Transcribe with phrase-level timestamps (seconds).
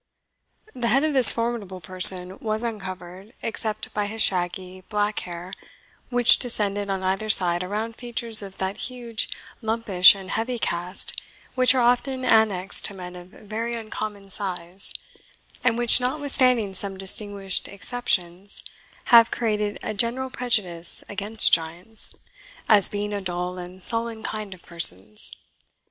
[0.73, 5.53] The head of this formidable person was uncovered, except by his shaggy, black hair,
[6.09, 9.29] which descended on either side around features of that huge,
[9.61, 11.21] lumpish, and heavy cast
[11.53, 14.91] which are often annexed to men of very uncommon size,
[15.63, 18.63] and which, notwithstanding some distinguished exceptions,
[19.13, 22.15] have created a general prejudice against giants,
[22.67, 25.31] as being a dull and sullen kind of persons.